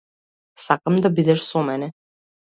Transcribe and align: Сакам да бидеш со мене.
Сакам 0.65 0.97
да 1.03 1.13
бидеш 1.19 1.45
со 1.51 1.59
мене. 1.69 1.93